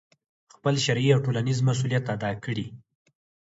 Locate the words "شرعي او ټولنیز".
0.85-1.57